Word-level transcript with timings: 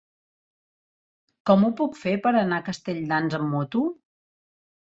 Com 1.49 1.67
ho 1.67 1.69
puc 1.83 2.01
fer 2.05 2.15
per 2.25 2.33
anar 2.41 2.59
a 2.59 2.67
Castelldans 2.73 3.39
amb 3.43 3.49
moto? 3.55 3.87